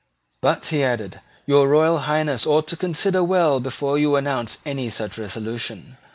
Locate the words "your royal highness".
1.45-2.47